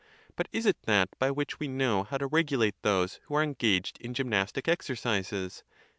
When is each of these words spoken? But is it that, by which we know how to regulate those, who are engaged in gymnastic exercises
But 0.35 0.47
is 0.51 0.65
it 0.65 0.81
that, 0.87 1.09
by 1.19 1.29
which 1.29 1.59
we 1.59 1.67
know 1.67 2.05
how 2.05 2.17
to 2.17 2.25
regulate 2.25 2.73
those, 2.81 3.19
who 3.25 3.35
are 3.35 3.43
engaged 3.43 3.99
in 4.01 4.15
gymnastic 4.15 4.67
exercises 4.67 5.63